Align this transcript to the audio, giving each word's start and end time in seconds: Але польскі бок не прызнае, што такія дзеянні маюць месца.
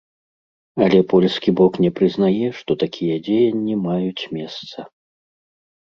Але 0.85 0.99
польскі 1.11 1.49
бок 1.59 1.73
не 1.85 1.91
прызнае, 2.01 2.47
што 2.63 2.71
такія 2.87 3.21
дзеянні 3.31 3.75
маюць 3.87 4.23
месца. 4.37 4.79